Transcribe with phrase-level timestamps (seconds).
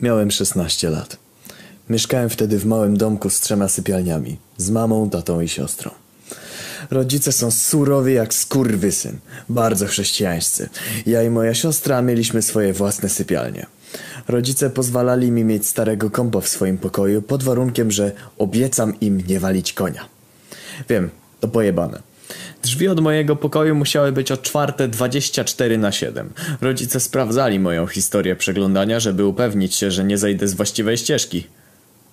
[0.00, 1.16] Miałem 16 lat.
[1.88, 4.36] Mieszkałem wtedy w małym domku z trzema sypialniami.
[4.56, 5.90] Z mamą, tatą i siostrą.
[6.90, 9.18] Rodzice są surowi jak skurwysyn.
[9.48, 10.68] Bardzo chrześcijańscy.
[11.06, 13.66] Ja i moja siostra mieliśmy swoje własne sypialnie.
[14.28, 19.40] Rodzice pozwalali mi mieć starego kompa w swoim pokoju pod warunkiem, że obiecam im nie
[19.40, 20.08] walić konia.
[20.88, 21.10] Wiem,
[21.40, 22.07] to pojebane.
[22.62, 26.30] Drzwi od mojego pokoju musiały być otwarte 24 na 7.
[26.60, 31.46] Rodzice sprawdzali moją historię przeglądania, żeby upewnić się, że nie zejdę z właściwej ścieżki.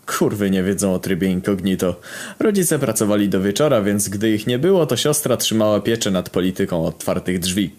[0.05, 2.00] Kurwy nie wiedzą o trybie incognito.
[2.39, 6.86] Rodzice pracowali do wieczora, więc gdy ich nie było, to siostra trzymała pieczę nad polityką
[6.86, 7.72] otwartych drzwi.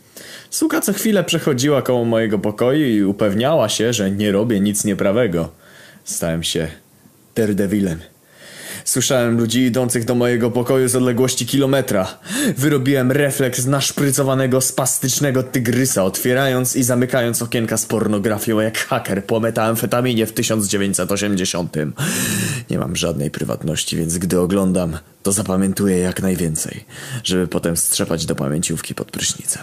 [0.50, 5.48] Suka co chwilę przechodziła koło mojego pokoju i upewniała się, że nie robię nic nieprawego.
[6.04, 6.68] Stałem się
[7.34, 8.15] Daredevilem.
[8.86, 12.18] Słyszałem ludzi idących do mojego pokoju z odległości kilometra.
[12.56, 20.26] Wyrobiłem refleks naszprycowanego spastycznego tygrysa, otwierając i zamykając okienka z pornografią jak haker po metamfetaminie
[20.26, 21.76] w 1980.
[22.70, 26.84] Nie mam żadnej prywatności, więc gdy oglądam, to zapamiętuję jak najwięcej,
[27.24, 29.62] żeby potem strzepać do pamięciówki pod prysznicem.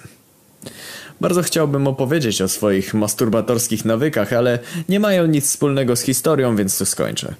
[1.22, 4.60] Bardzo chciałbym opowiedzieć o swoich masturbatorskich nawykach, ale
[4.90, 7.36] nie mają nic wspólnego z historią, więc to skończę.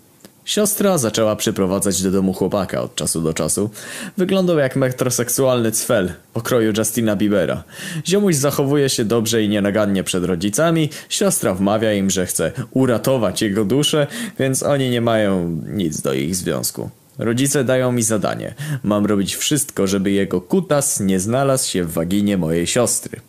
[0.46, 3.70] Siostra zaczęła przyprowadzać do domu chłopaka od czasu do czasu.
[4.18, 7.64] Wyglądał jak metroseksualny cfel, pokroju Justina Biebera.
[8.08, 13.66] Ziomuś zachowuje się dobrze i nienagannie przed rodzicami, siostra wmawia im, że chce uratować jego
[13.66, 14.08] duszę,
[14.40, 16.90] więc oni nie mają nic do ich związku.
[17.18, 18.54] Rodzice dają mi zadanie.
[18.84, 23.22] Mam robić wszystko, żeby jego kutas nie znalazł się w waginie mojej siostry.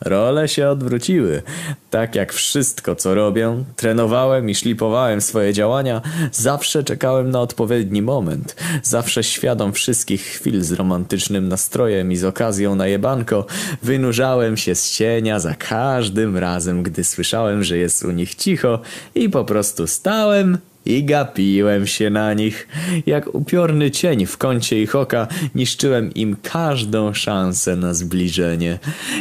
[0.00, 1.42] Role się odwróciły.
[1.90, 8.56] Tak jak wszystko, co robię, trenowałem i szlipowałem swoje działania, zawsze czekałem na odpowiedni moment.
[8.82, 13.46] Zawsze świadom wszystkich chwil z romantycznym nastrojem i z okazją na jebanko,
[13.82, 18.80] wynurzałem się z cienia za każdym razem, gdy słyszałem, że jest u nich cicho
[19.14, 20.58] i po prostu stałem
[20.90, 22.68] i gapiłem się na nich.
[23.06, 28.78] Jak upiorny cień w kącie ich oka, niszczyłem im każdą szansę na zbliżenie.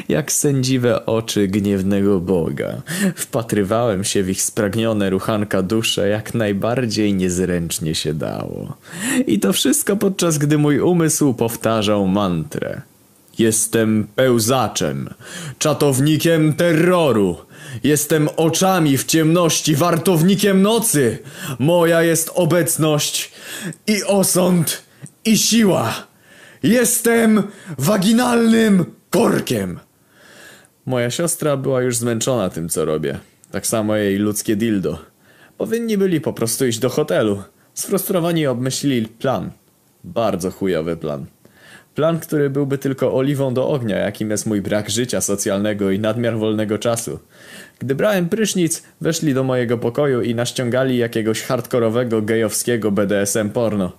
[0.09, 2.81] Jak sędziwe oczy gniewnego Boga.
[3.15, 8.77] Wpatrywałem się w ich spragnione ruchanka dusze, jak najbardziej niezręcznie się dało.
[9.27, 12.81] I to wszystko podczas gdy mój umysł powtarzał mantrę.
[13.39, 15.13] Jestem pełzaczem,
[15.59, 17.37] czatownikiem terroru.
[17.83, 21.17] Jestem oczami w ciemności, wartownikiem nocy.
[21.59, 23.31] Moja jest obecność
[23.87, 24.83] i osąd
[25.25, 25.93] i siła.
[26.63, 27.43] Jestem
[27.77, 29.79] waginalnym korkiem.
[30.85, 33.19] Moja siostra była już zmęczona tym, co robię.
[33.51, 34.99] Tak samo jej ludzkie dildo.
[35.57, 37.43] Powinni byli po prostu iść do hotelu.
[37.73, 39.51] Sfrustrowani obmyślili plan.
[40.03, 41.25] Bardzo chujowy plan.
[41.99, 46.37] Plan, który byłby tylko oliwą do ognia, jakim jest mój brak życia socjalnego i nadmiar
[46.37, 47.19] wolnego czasu.
[47.79, 53.91] Gdy brałem prysznic, weszli do mojego pokoju i naściągali jakiegoś hardkorowego gejowskiego BDSM porno.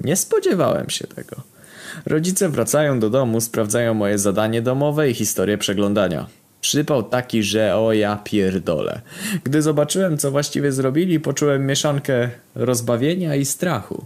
[0.00, 1.36] Nie spodziewałem się tego.
[2.06, 6.26] Rodzice wracają do domu, sprawdzają moje zadanie domowe i historię przeglądania.
[6.60, 9.00] Przypał taki, że o ja pierdolę.
[9.44, 14.04] Gdy zobaczyłem, co właściwie zrobili, poczułem mieszankę rozbawienia i strachu.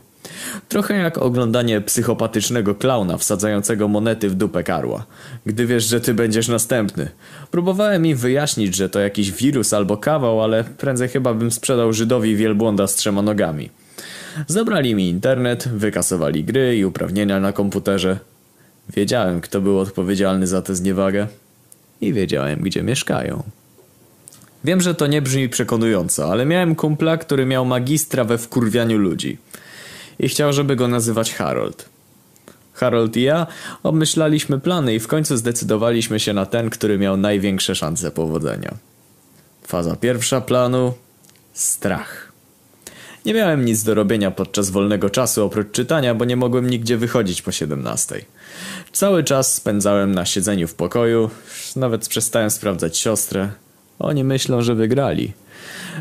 [0.68, 5.06] Trochę jak oglądanie psychopatycznego klauna wsadzającego monety w dupę karła.
[5.46, 7.08] Gdy wiesz, że ty będziesz następny.
[7.50, 12.36] Próbowałem im wyjaśnić, że to jakiś wirus albo kawał, ale prędzej chyba bym sprzedał Żydowi
[12.36, 13.70] wielbłąda z trzema nogami.
[14.46, 18.18] Zabrali mi internet, wykasowali gry i uprawnienia na komputerze.
[18.96, 21.26] Wiedziałem, kto był odpowiedzialny za tę zniewagę.
[22.00, 23.42] I wiedziałem, gdzie mieszkają.
[24.64, 29.38] Wiem, że to nie brzmi przekonująco, ale miałem kumpla, który miał magistra we wkurwianiu ludzi
[30.18, 31.88] i chciał, żeby go nazywać Harold.
[32.72, 33.46] Harold i ja
[33.82, 38.74] obmyślaliśmy plany i w końcu zdecydowaliśmy się na ten, który miał największe szanse powodzenia.
[39.66, 40.94] Faza pierwsza planu
[41.52, 42.32] strach.
[43.24, 47.42] Nie miałem nic do robienia podczas wolnego czasu oprócz czytania, bo nie mogłem nigdzie wychodzić
[47.42, 48.24] po 17.
[48.92, 51.30] Cały czas spędzałem na siedzeniu w pokoju,
[51.76, 53.48] nawet przestałem sprawdzać siostrę.
[53.98, 55.32] Oni myślą, że wygrali.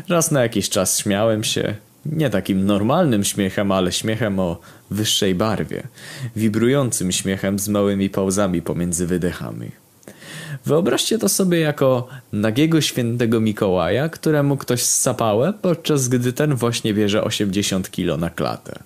[0.08, 1.74] Raz na jakiś czas śmiałem się,
[2.06, 4.60] nie takim normalnym śmiechem, ale śmiechem o
[4.90, 5.82] wyższej barwie.
[6.36, 9.70] Wibrującym śmiechem z małymi pauzami pomiędzy wydechami.
[10.66, 17.24] Wyobraźcie to sobie jako nagiego świętego Mikołaja, któremu ktoś ssapałe, podczas gdy ten właśnie bierze
[17.24, 18.78] 80 kilo na klatę.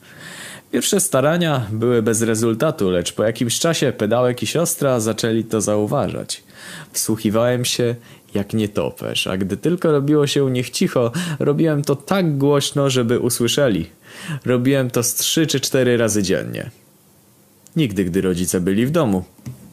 [0.72, 6.42] Pierwsze starania były bez rezultatu, lecz po jakimś czasie pedałek i siostra zaczęli to zauważać.
[6.92, 7.94] Wsłuchiwałem się
[8.38, 13.18] jak nietoperz, a gdy tylko robiło się u nich cicho, robiłem to tak głośno, żeby
[13.18, 13.86] usłyszeli.
[14.44, 16.70] Robiłem to z trzy czy cztery razy dziennie.
[17.76, 19.24] Nigdy, gdy rodzice byli w domu.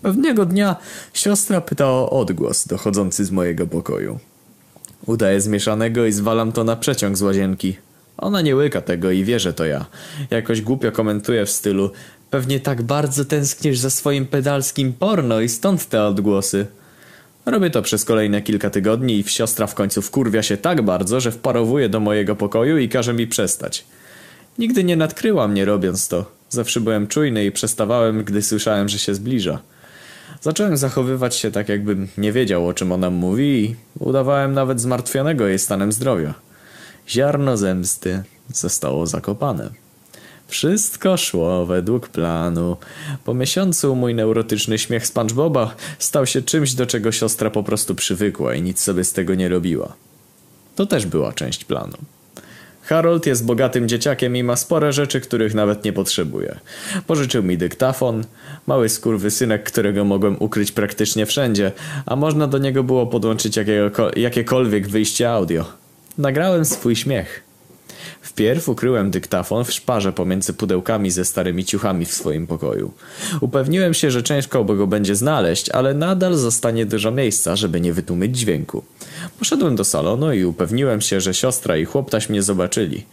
[0.01, 0.75] Pewnego dnia
[1.13, 4.19] siostra pytała o odgłos dochodzący z mojego pokoju.
[5.05, 7.77] Udaję zmieszanego i zwalam to na przeciąg z łazienki.
[8.17, 9.85] Ona nie łyka tego i wie, że to ja.
[10.29, 11.91] Jakoś głupio komentuje w stylu
[12.29, 16.65] Pewnie tak bardzo tęsknisz za swoim pedalskim porno i stąd te odgłosy.
[17.45, 21.31] Robię to przez kolejne kilka tygodni i siostra w końcu wkurwia się tak bardzo, że
[21.31, 23.85] wparowuje do mojego pokoju i każe mi przestać.
[24.59, 26.31] Nigdy nie nadkryła mnie robiąc to.
[26.49, 29.59] Zawsze byłem czujny i przestawałem, gdy słyszałem, że się zbliża.
[30.41, 35.47] Zacząłem zachowywać się tak, jakbym nie wiedział, o czym ona mówi i udawałem nawet zmartwionego
[35.47, 36.33] jej stanem zdrowia.
[37.09, 39.69] Ziarno zemsty zostało zakopane.
[40.47, 42.77] Wszystko szło według planu.
[43.23, 48.55] Po miesiącu mój neurotyczny śmiech SpongeBoba stał się czymś, do czego siostra po prostu przywykła
[48.55, 49.93] i nic sobie z tego nie robiła.
[50.75, 51.97] To też była część planu.
[52.83, 56.59] Harold jest bogatym dzieciakiem i ma spore rzeczy, których nawet nie potrzebuje.
[57.07, 58.23] Pożyczył mi dyktafon,
[58.67, 61.71] mały skurwysynek, którego mogłem ukryć praktycznie wszędzie,
[62.05, 63.59] a można do niego było podłączyć
[64.15, 65.65] jakiekolwiek wyjście audio.
[66.17, 67.44] Nagrałem swój śmiech.
[68.35, 72.91] Wpierw ukryłem dyktafon w szparze pomiędzy pudełkami ze starymi ciuchami w swoim pokoju.
[73.41, 78.37] Upewniłem się, że ciężko go będzie znaleźć, ale nadal zostanie dużo miejsca, żeby nie wytłumić
[78.37, 78.83] dźwięku.
[79.39, 83.03] Poszedłem do salonu i upewniłem się, że siostra i chłoptaś mnie zobaczyli.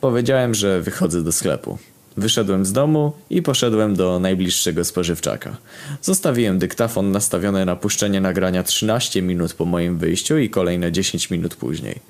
[0.00, 1.78] Powiedziałem, że wychodzę do sklepu.
[2.16, 5.56] Wyszedłem z domu i poszedłem do najbliższego spożywczaka.
[6.02, 11.54] Zostawiłem dyktafon nastawiony na puszczenie nagrania 13 minut po moim wyjściu i kolejne 10 minut
[11.54, 12.00] później.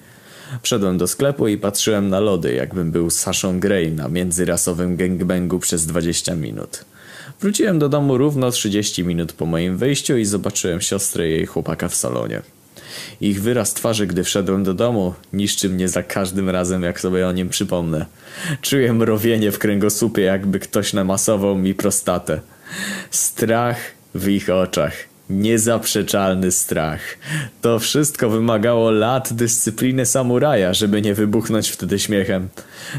[0.63, 5.87] Wszedłem do sklepu i patrzyłem na lody, jakbym był Saszą Grey na międzyrasowym gangbangu przez
[5.87, 6.85] 20 minut.
[7.41, 11.89] Wróciłem do domu równo 30 minut po moim wyjściu i zobaczyłem siostrę i jej chłopaka
[11.89, 12.43] w salonie.
[13.21, 17.33] Ich wyraz twarzy, gdy wszedłem do domu, niszczy mnie za każdym razem, jak sobie o
[17.33, 18.07] nim przypomnę.
[18.63, 22.41] Czuję mrowienie w kręgosłupie, jakby ktoś namasował mi prostatę.
[23.11, 23.77] Strach
[24.15, 25.10] w ich oczach.
[25.31, 27.01] Niezaprzeczalny strach.
[27.63, 32.49] To wszystko wymagało lat dyscypliny samuraja, żeby nie wybuchnąć wtedy śmiechem.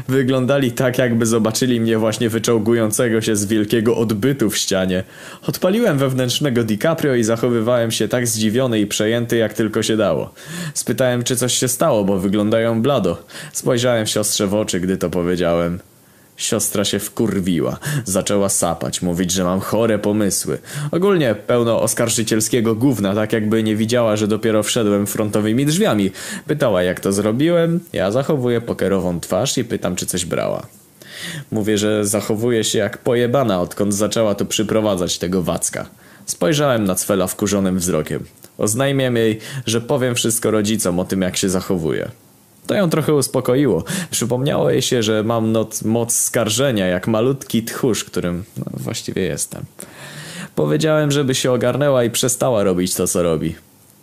[0.08, 5.04] Wyglądali tak, jakby zobaczyli mnie właśnie wyczołgującego się z wielkiego odbytu w ścianie.
[5.46, 10.34] Odpaliłem wewnętrznego DiCaprio i zachowywałem się tak zdziwiony i przejęty, jak tylko się dało.
[10.74, 13.24] Spytałem, czy coś się stało, bo wyglądają blado.
[13.52, 15.91] Spojrzałem siostrze w oczy, gdy to powiedziałem.
[16.42, 17.78] Siostra się wkurwiła.
[18.04, 20.58] Zaczęła sapać, mówić, że mam chore pomysły.
[20.90, 26.10] Ogólnie pełno oskarżycielskiego gówna, tak jakby nie widziała, że dopiero wszedłem frontowymi drzwiami.
[26.46, 27.80] Pytała, jak to zrobiłem.
[27.92, 30.66] Ja zachowuję pokerową twarz i pytam, czy coś brała.
[31.50, 35.86] Mówię, że zachowuje się jak pojebana, odkąd zaczęła tu przyprowadzać tego Wacka.
[36.26, 38.24] Spojrzałem na Cwela wkurzonym wzrokiem.
[38.58, 42.10] Oznajmiam jej, że powiem wszystko rodzicom o tym, jak się zachowuje.
[42.66, 43.84] To ją trochę uspokoiło.
[44.10, 49.64] Przypomniało jej się, że mam not, moc skarżenia, jak malutki tchórz, którym no, właściwie jestem.
[50.54, 53.54] Powiedziałem, żeby się ogarnęła i przestała robić to, co robi.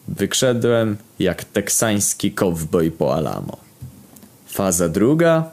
[0.08, 3.58] Wykrzedłem jak teksański kowboj po Alamo.
[4.48, 5.44] Faza druga.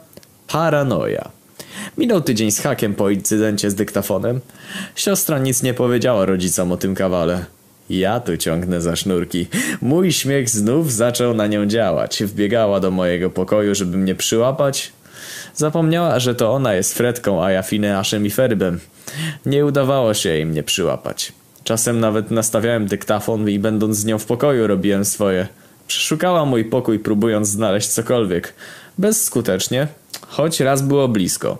[0.47, 1.29] Paranoja.
[1.97, 4.41] Minął tydzień z hakiem po incydencie z dyktafonem.
[4.95, 7.45] Siostra nic nie powiedziała rodzicom o tym kawale.
[7.89, 9.47] Ja tu ciągnę za sznurki.
[9.81, 12.23] Mój śmiech znów zaczął na nią działać.
[12.23, 14.91] Wbiegała do mojego pokoju, żeby mnie przyłapać.
[15.55, 18.79] Zapomniała, że to ona jest Fredką, a ja Fineaszem i Ferbem.
[19.45, 21.31] Nie udawało się jej mnie przyłapać.
[21.63, 25.47] Czasem nawet nastawiałem dyktafon i będąc z nią w pokoju robiłem swoje.
[25.87, 28.53] Przeszukała mój pokój próbując znaleźć cokolwiek.
[28.97, 29.87] Bezskutecznie,
[30.27, 31.57] choć raz było blisko.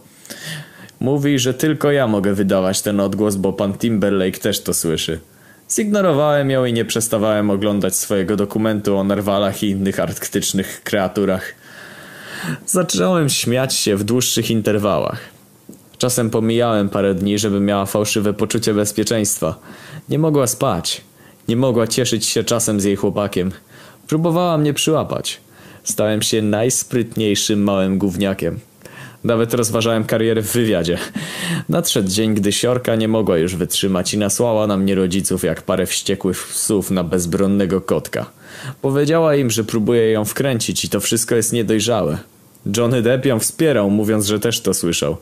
[1.00, 5.20] Mówi, że tylko ja mogę wydawać ten odgłos, bo pan Timberlake też to słyszy.
[5.72, 11.54] Zignorowałem ją i nie przestawałem oglądać swojego dokumentu o narwalach i innych arktycznych kreaturach.
[12.66, 15.20] Zacząłem śmiać się w dłuższych interwałach.
[15.98, 19.60] Czasem pomijałem parę dni, żeby miała fałszywe poczucie bezpieczeństwa.
[20.10, 21.02] Nie mogła spać.
[21.48, 23.52] Nie mogła cieszyć się czasem z jej chłopakiem.
[24.08, 25.42] Próbowała mnie przyłapać.
[25.84, 28.60] Stałem się najsprytniejszym małym gówniakiem.
[29.24, 30.98] Nawet rozważałem karierę w wywiadzie.
[31.70, 35.86] Nadszedł dzień, gdy Siorka nie mogła już wytrzymać i nasłała na mnie rodziców jak parę
[35.86, 38.26] wściekłych psów na bezbronnego kotka.
[38.82, 42.18] Powiedziała im, że próbuje ją wkręcić i to wszystko jest niedojrzałe.
[42.78, 45.18] Johnny Depp ją wspierał, mówiąc, że też to słyszał.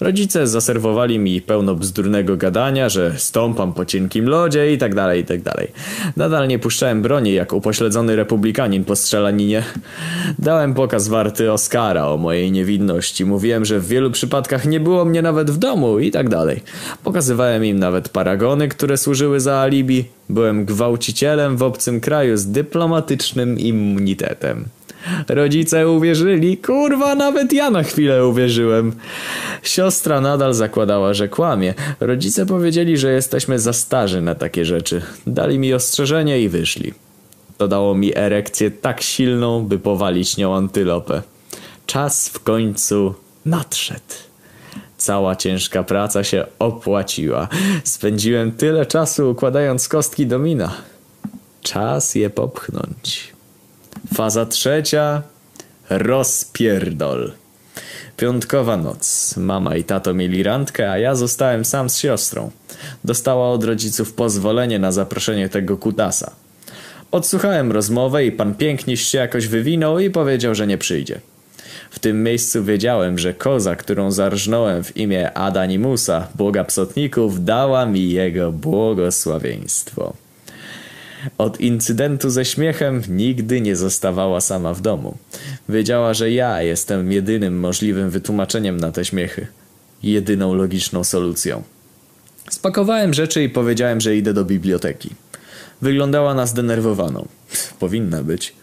[0.00, 5.24] Rodzice zaserwowali mi pełno bzdurnego gadania, że stąpam po cienkim lodzie i tak dalej, i
[5.24, 5.68] tak dalej.
[6.16, 9.62] Nadal nie puszczałem broni jak upośledzony republikanin po strzelaninie.
[10.38, 13.24] Dałem pokaz warty Oscara o mojej niewinności.
[13.24, 16.62] Mówiłem, że w wielu przypadkach nie było mnie nawet w domu i tak dalej.
[17.04, 20.04] Pokazywałem im nawet paragony, które służyły za alibi.
[20.28, 24.64] Byłem gwałcicielem w obcym kraju z dyplomatycznym immunitetem.
[25.28, 28.92] Rodzice uwierzyli, kurwa, nawet ja na chwilę uwierzyłem.
[29.62, 31.74] Siostra nadal zakładała, że kłamie.
[32.00, 35.02] Rodzice powiedzieli, że jesteśmy za starzy na takie rzeczy.
[35.26, 36.92] Dali mi ostrzeżenie i wyszli.
[37.58, 41.22] To dało mi erekcję tak silną, by powalić nią antylopę.
[41.86, 43.14] Czas w końcu
[43.46, 44.14] nadszedł.
[44.96, 47.48] Cała ciężka praca się opłaciła.
[47.84, 50.72] Spędziłem tyle czasu układając kostki domina.
[51.62, 53.35] Czas je popchnąć.
[54.14, 55.22] Faza trzecia.
[55.90, 57.32] Rozpierdol.
[58.16, 59.34] Piątkowa noc.
[59.36, 62.50] Mama i tato mieli randkę, a ja zostałem sam z siostrą.
[63.04, 66.32] Dostała od rodziców pozwolenie na zaproszenie tego kutasa.
[67.10, 71.20] Odsłuchałem rozmowę i pan piękniś się jakoś wywinął i powiedział, że nie przyjdzie.
[71.90, 78.10] W tym miejscu wiedziałem, że koza, którą zarżnąłem w imię Adanimusa, boga psotników, dała mi
[78.10, 80.25] jego błogosławieństwo.
[81.38, 85.16] Od incydentu ze śmiechem nigdy nie zostawała sama w domu.
[85.68, 89.46] Wiedziała, że ja jestem jedynym możliwym wytłumaczeniem na te śmiechy.
[90.02, 91.62] Jedyną logiczną solucją.
[92.50, 95.10] Spakowałem rzeczy i powiedziałem, że idę do biblioteki.
[95.82, 97.28] Wyglądała na zdenerwowaną.
[97.78, 98.54] Powinna być.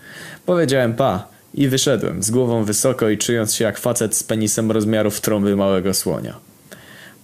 [0.46, 5.22] Powiedziałem pa i wyszedłem, z głową wysoko i czując się jak facet z penisem rozmiarów
[5.22, 6.40] trąby małego słonia.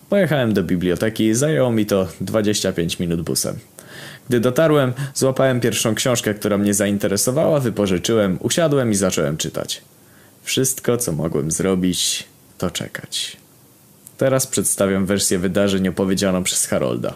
[0.10, 3.55] Pojechałem do biblioteki zajęło mi to 25 minut busem.
[4.29, 9.81] Gdy dotarłem, złapałem pierwszą książkę, która mnie zainteresowała, wypożyczyłem, usiadłem i zacząłem czytać.
[10.43, 12.24] Wszystko, co mogłem zrobić,
[12.57, 13.38] to czekać.
[14.17, 17.13] Teraz przedstawiam wersję wydarzeń opowiedzianą przez Harolda.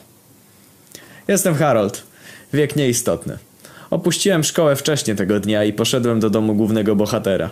[1.28, 2.04] Jestem Harold.
[2.54, 3.38] Wiek nieistotny.
[3.90, 7.50] Opuściłem szkołę wcześniej tego dnia i poszedłem do domu głównego bohatera.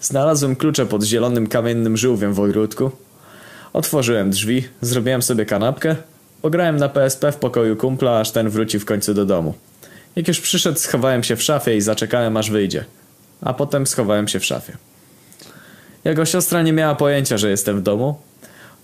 [0.00, 2.90] Znalazłem klucze pod zielonym kamiennym żółwiem w ogródku.
[3.72, 5.96] Otworzyłem drzwi, zrobiłem sobie kanapkę,
[6.44, 9.54] pograłem na PSP w pokoju kumpla, aż ten wróci w końcu do domu.
[10.16, 12.84] Jak już przyszedł, schowałem się w szafie i zaczekałem aż wyjdzie.
[13.40, 14.72] A potem schowałem się w szafie.
[16.04, 18.18] Jego siostra nie miała pojęcia, że jestem w domu.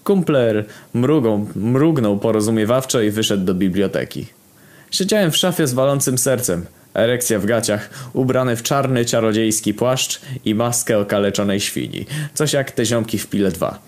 [0.04, 0.64] Kumpler
[0.94, 4.26] mrugą, mrugnął porozumiewawczo i wyszedł do biblioteki.
[4.90, 6.66] Siedziałem w szafie z walącym sercem.
[6.94, 12.06] Erekcja w gaciach, ubrany w czarny czarodziejski płaszcz i maskę okaleczonej świni.
[12.34, 13.78] Coś jak te ziomki w Pile 2.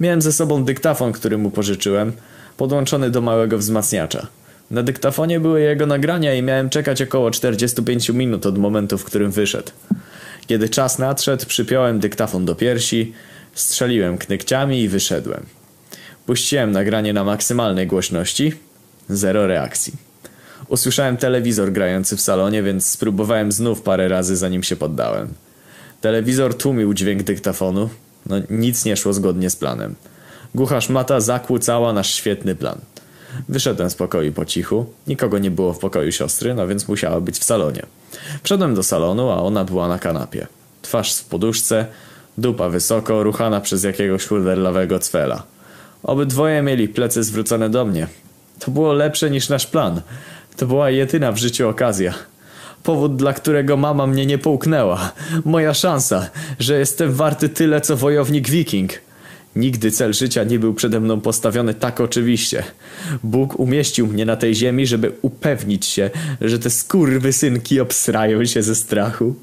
[0.00, 2.12] Miałem ze sobą dyktafon, który mu pożyczyłem,
[2.62, 4.26] podłączony do małego wzmacniacza.
[4.70, 9.30] Na dyktafonie były jego nagrania i miałem czekać około 45 minut od momentu, w którym
[9.30, 9.70] wyszedł.
[10.46, 13.12] Kiedy czas nadszedł, przypiąłem dyktafon do piersi,
[13.54, 15.46] strzeliłem knykciami i wyszedłem.
[16.26, 18.52] Puściłem nagranie na maksymalnej głośności.
[19.08, 19.92] Zero reakcji.
[20.68, 25.28] Usłyszałem telewizor grający w salonie, więc spróbowałem znów parę razy, zanim się poddałem.
[26.00, 27.88] Telewizor tłumił dźwięk dyktafonu.
[28.26, 29.94] No nic nie szło zgodnie z planem.
[30.54, 32.78] Głucha szmata zakłócała nasz świetny plan.
[33.48, 34.86] Wyszedłem z pokoju po cichu.
[35.06, 37.82] Nikogo nie było w pokoju siostry, no więc musiała być w salonie.
[38.42, 40.46] Wszedłem do salonu, a ona była na kanapie.
[40.82, 41.86] Twarz w poduszce,
[42.38, 45.42] dupa wysoko, ruchana przez jakiegoś chuderlawego cwela.
[46.02, 48.06] Obydwoje mieli plecy zwrócone do mnie.
[48.58, 50.00] To było lepsze niż nasz plan.
[50.56, 52.14] To była jedyna w życiu okazja.
[52.82, 55.12] Powód, dla którego mama mnie nie połknęła.
[55.44, 58.92] Moja szansa, że jestem warty tyle, co wojownik wiking.
[59.56, 62.62] Nigdy cel życia nie był przede mną postawiony tak oczywiście.
[63.22, 68.74] Bóg umieścił mnie na tej ziemi, żeby upewnić się, że te skurwysynki obsrają się ze
[68.74, 69.34] strachu.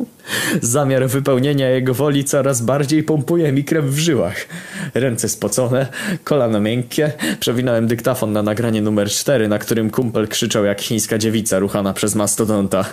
[0.61, 4.47] Zamiar wypełnienia jego woli coraz bardziej pompuje mi krew w żyłach.
[4.93, 5.87] Ręce spocone,
[6.23, 7.11] kolano miękkie.
[7.39, 12.15] Przewinąłem dyktafon na nagranie numer 4, na którym kumpel krzyczał jak chińska dziewica ruchana przez
[12.15, 12.85] mastodonta.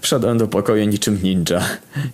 [0.00, 1.60] Wszedłem do pokoju niczym ninja.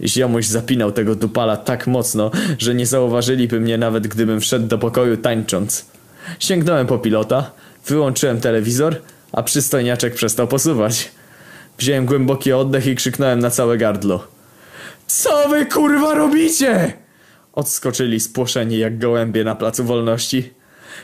[0.05, 5.17] Ziomuś zapinał tego dupala tak mocno, że nie zauważyliby mnie nawet gdybym wszedł do pokoju
[5.17, 5.87] tańcząc.
[6.39, 7.51] Sięgnąłem po pilota,
[7.87, 8.97] wyłączyłem telewizor,
[9.33, 11.11] a przystojniaczek przestał posuwać.
[11.79, 14.27] Wziąłem głęboki oddech i krzyknąłem na całe gardlo.
[15.07, 16.93] Co wy kurwa robicie?
[17.53, 20.51] Odskoczyli spłoszeni jak gołębie na placu wolności.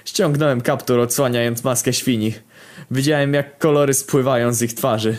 [0.05, 2.35] Ściągnąłem kaptur odsłaniając maskę świni.
[2.91, 5.17] Widziałem jak kolory spływają z ich twarzy.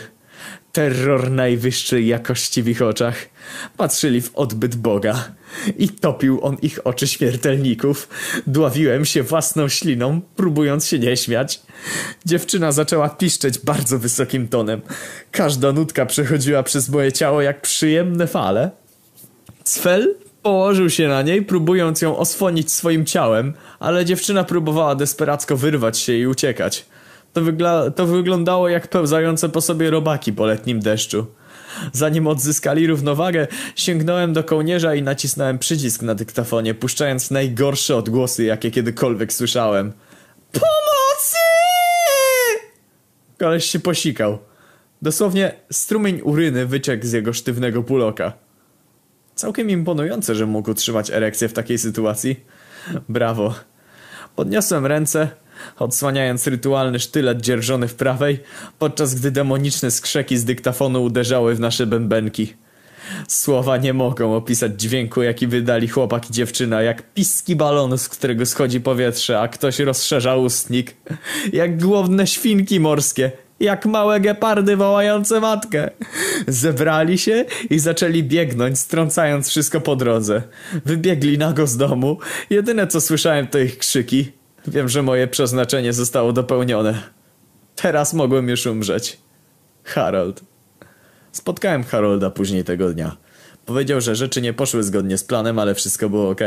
[0.74, 3.16] Terror najwyższej jakości w ich oczach.
[3.76, 5.24] Patrzyli w odbyt Boga.
[5.78, 8.08] I topił on ich oczy śmiertelników.
[8.46, 11.62] Dławiłem się własną śliną, próbując się nie śmiać.
[12.26, 14.80] Dziewczyna zaczęła piszczeć bardzo wysokim tonem.
[15.30, 18.70] Każda nutka przechodziła przez moje ciało jak przyjemne fale.
[19.64, 25.98] Cfel położył się na niej, próbując ją osłonić swoim ciałem, ale dziewczyna próbowała desperacko wyrwać
[25.98, 26.86] się i uciekać.
[27.34, 27.40] To,
[27.90, 31.26] to wyglądało jak pełzające po sobie robaki po letnim deszczu.
[31.92, 38.70] Zanim odzyskali równowagę, sięgnąłem do kołnierza i nacisnąłem przycisk na dyktafonie, puszczając najgorsze odgłosy, jakie
[38.70, 39.92] kiedykolwiek słyszałem.
[40.52, 41.36] Pomocy!
[43.38, 44.38] Koleś się posikał.
[45.02, 48.32] Dosłownie strumień uryny wyciekł z jego sztywnego puloka.
[49.34, 52.40] Całkiem imponujące, że mógł utrzymać erekcję w takiej sytuacji.
[53.08, 53.54] Brawo.
[54.36, 55.28] Podniosłem ręce,
[55.78, 58.40] odsłaniając rytualny sztylet dzierżony w prawej,
[58.78, 62.54] podczas gdy demoniczne skrzeki z dyktafonu uderzały w nasze bębenki.
[63.28, 68.46] Słowa nie mogą opisać dźwięku, jaki wydali chłopak i dziewczyna, jak piski balonu, z którego
[68.46, 70.96] schodzi powietrze, a ktoś rozszerza ustnik.
[71.52, 75.90] Jak głodne świnki morskie, jak małe gepardy wołające matkę.
[76.48, 80.42] Zebrali się i zaczęli biegnąć, strącając wszystko po drodze.
[80.84, 82.18] Wybiegli nago z domu.
[82.50, 84.32] Jedyne co słyszałem to ich krzyki.
[84.66, 87.02] Wiem, że moje przeznaczenie zostało dopełnione.
[87.76, 89.18] Teraz mogłem już umrzeć.
[89.84, 90.40] Harold.
[91.32, 93.16] Spotkałem Harolda później tego dnia.
[93.66, 96.40] Powiedział, że rzeczy nie poszły zgodnie z planem, ale wszystko było ok.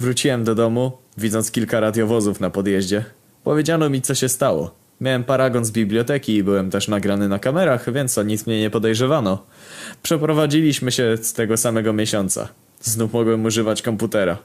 [0.00, 3.04] Wróciłem do domu, widząc kilka radiowozów na podjeździe.
[3.44, 4.74] Powiedziano mi, co się stało.
[5.00, 8.70] Miałem paragon z biblioteki i byłem też nagrany na kamerach, więc o nic mnie nie
[8.70, 9.44] podejrzewano.
[10.02, 12.48] Przeprowadziliśmy się z tego samego miesiąca.
[12.80, 14.38] Znów mogłem używać komputera.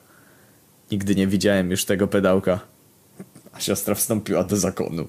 [0.92, 2.60] Nigdy nie widziałem już tego pedałka.
[3.54, 5.08] A siostra wstąpiła do zakonu.